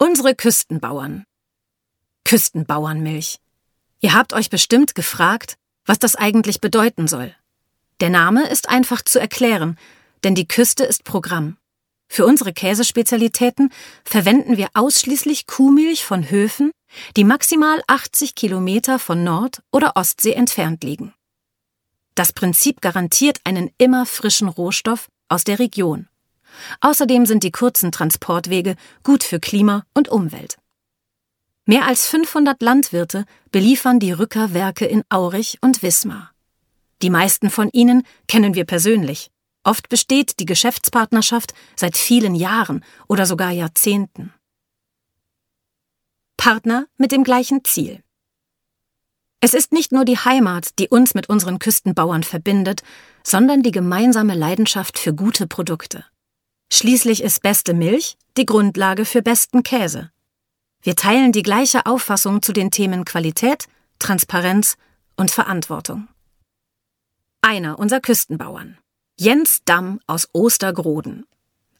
[0.00, 1.24] Unsere Küstenbauern.
[2.24, 3.40] Küstenbauernmilch.
[3.98, 5.56] Ihr habt euch bestimmt gefragt,
[5.86, 7.34] was das eigentlich bedeuten soll.
[7.98, 9.76] Der Name ist einfach zu erklären,
[10.22, 11.56] denn die Küste ist Programm.
[12.06, 13.72] Für unsere Käsespezialitäten
[14.04, 16.70] verwenden wir ausschließlich Kuhmilch von Höfen,
[17.16, 21.12] die maximal 80 Kilometer von Nord- oder Ostsee entfernt liegen.
[22.14, 26.08] Das Prinzip garantiert einen immer frischen Rohstoff aus der Region.
[26.80, 30.56] Außerdem sind die kurzen Transportwege gut für Klima und Umwelt.
[31.64, 36.32] Mehr als 500 Landwirte beliefern die Rückerwerke in Aurich und Wismar.
[37.02, 39.30] Die meisten von ihnen kennen wir persönlich.
[39.64, 44.32] Oft besteht die Geschäftspartnerschaft seit vielen Jahren oder sogar Jahrzehnten.
[46.38, 48.02] Partner mit dem gleichen Ziel.
[49.40, 52.82] Es ist nicht nur die Heimat, die uns mit unseren Küstenbauern verbindet,
[53.22, 56.04] sondern die gemeinsame Leidenschaft für gute Produkte.
[56.70, 60.10] Schließlich ist beste Milch die Grundlage für besten Käse.
[60.82, 63.66] Wir teilen die gleiche Auffassung zu den Themen Qualität,
[63.98, 64.76] Transparenz
[65.16, 66.08] und Verantwortung.
[67.40, 68.78] Einer unserer Küstenbauern,
[69.18, 71.26] Jens Damm aus Ostergroden.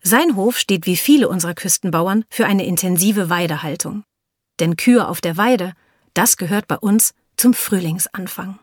[0.02, 4.04] Sein Hof steht wie viele unserer Küstenbauern für eine intensive Weidehaltung.
[4.58, 5.74] Denn Kühe auf der Weide,
[6.14, 8.58] das gehört bei uns zum Frühlingsanfang.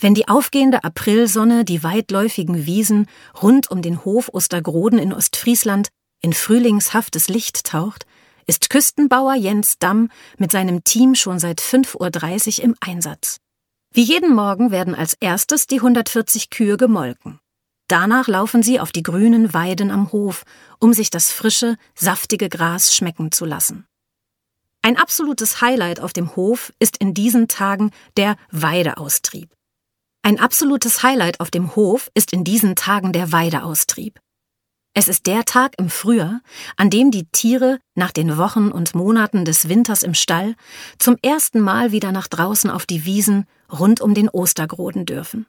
[0.00, 3.06] Wenn die aufgehende Aprilsonne die weitläufigen Wiesen
[3.42, 5.88] rund um den Hof Ostergroden in Ostfriesland
[6.20, 8.06] in frühlingshaftes Licht taucht,
[8.46, 13.38] ist Küstenbauer Jens Damm mit seinem Team schon seit 5.30 Uhr im Einsatz.
[13.92, 17.40] Wie jeden Morgen werden als erstes die 140 Kühe gemolken.
[17.88, 20.44] Danach laufen sie auf die grünen Weiden am Hof,
[20.78, 23.86] um sich das frische, saftige Gras schmecken zu lassen.
[24.82, 29.57] Ein absolutes Highlight auf dem Hof ist in diesen Tagen der Weideaustrieb.
[30.22, 34.20] Ein absolutes Highlight auf dem Hof ist in diesen Tagen der Weideaustrieb.
[34.94, 36.40] Es ist der Tag im Frühjahr,
[36.76, 40.56] an dem die Tiere nach den Wochen und Monaten des Winters im Stall
[40.98, 45.46] zum ersten Mal wieder nach draußen auf die Wiesen rund um den Ostergroden dürfen.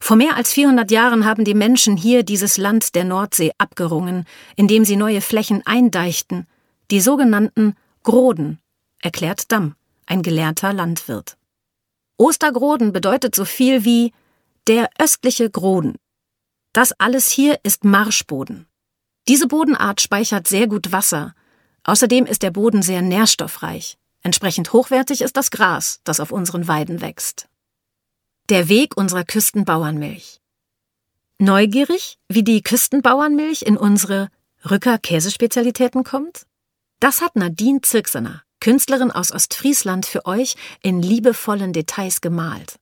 [0.00, 4.84] Vor mehr als 400 Jahren haben die Menschen hier dieses Land der Nordsee abgerungen, indem
[4.84, 6.46] sie neue Flächen eindeichten,
[6.90, 8.58] die sogenannten Groden,
[9.00, 11.36] erklärt Damm, ein gelehrter Landwirt.
[12.22, 14.12] Ostergroden bedeutet so viel wie
[14.68, 15.96] der östliche Groden.
[16.72, 18.66] Das alles hier ist Marschboden.
[19.26, 21.34] Diese Bodenart speichert sehr gut Wasser.
[21.82, 23.98] Außerdem ist der Boden sehr nährstoffreich.
[24.22, 27.48] Entsprechend hochwertig ist das Gras, das auf unseren Weiden wächst.
[28.48, 30.40] Der Weg unserer Küstenbauernmilch.
[31.38, 34.28] Neugierig, wie die Küstenbauernmilch in unsere
[34.70, 36.46] Rücker Käsespezialitäten kommt?
[37.00, 42.76] Das hat Nadine Zirksener, Künstlerin aus Ostfriesland, für euch in liebevollen Details gemalt.